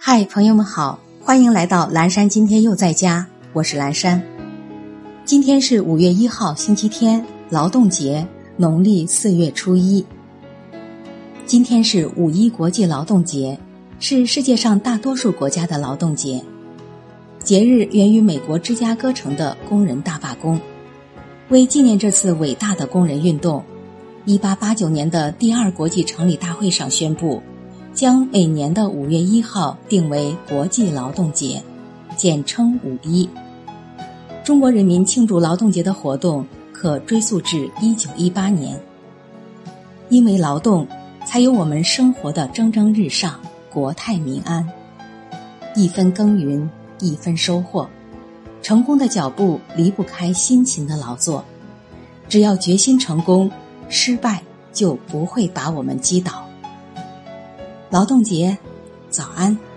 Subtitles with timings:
[0.00, 2.28] 嗨，朋友们好，欢迎来到蓝山。
[2.28, 4.22] 今天又在家，我是蓝山。
[5.24, 8.24] 今天是五月一号，星期天，劳动节，
[8.56, 10.06] 农历四月初一。
[11.46, 13.58] 今天是五一国际劳动节，
[13.98, 16.40] 是世界上大多数国家的劳动节。
[17.42, 20.58] 节日源于美国芝加哥城的工人大罢工。
[21.48, 23.64] 为纪念这次伟大的工人运动，
[24.24, 27.42] 一八八九年的第二国际成立大会上宣布。
[27.98, 31.60] 将每年的五月一号定为国际劳动节，
[32.16, 33.28] 简称五一。
[34.44, 38.80] 中国人民庆祝劳动节的活动可追溯至一九一八年。
[40.10, 40.86] 因为劳动，
[41.26, 44.64] 才有我们生活的蒸蒸日上、国泰民安。
[45.74, 47.88] 一分耕耘一分收获，
[48.62, 51.44] 成功的脚步离不开辛勤的劳作。
[52.28, 53.50] 只要决心成功，
[53.88, 54.40] 失败
[54.72, 56.47] 就不会把我们击倒。
[57.90, 58.56] 劳动节，
[59.10, 59.67] 早安。